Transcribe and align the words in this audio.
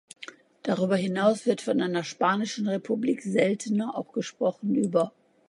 Darüber 0.63 0.95
hinaus 0.95 1.45
wird 1.45 1.61
von 1.61 1.79
einer 1.79 2.03
„spanischen 2.03 2.67
Republik“ 2.67 3.21
seltener 3.21 3.95
auch 3.95 4.11
gesprochen 4.13 4.73
über 4.73 5.11